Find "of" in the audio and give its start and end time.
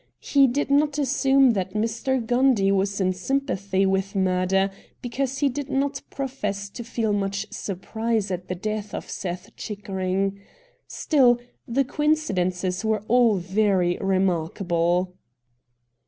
8.95-9.07